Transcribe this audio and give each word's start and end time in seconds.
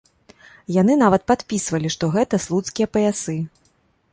Яны 0.75 0.93
нават 1.01 1.21
падпісвалі, 1.31 1.91
што 1.97 2.09
гэта 2.15 2.35
слуцкія 2.47 2.87
паясы. 2.99 3.37